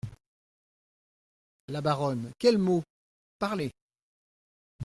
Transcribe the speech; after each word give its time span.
La 1.67 1.81
Baronne 1.81 2.31
Quel 2.39 2.57
mot? 2.57 2.81
parlez… 3.37 3.69